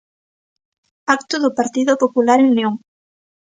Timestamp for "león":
2.57-2.75